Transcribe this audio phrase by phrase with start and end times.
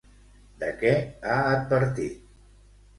[0.63, 0.95] De què
[1.33, 2.29] ha advertit?